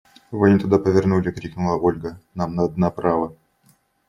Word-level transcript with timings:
–Вы 0.31 0.49
не 0.49 0.57
туда 0.57 0.79
повернули,– 0.79 1.29
крикнула 1.31 1.77
Ольга,– 1.77 2.19
нам 2.33 2.55
надо 2.55 2.79
направо! 2.79 3.35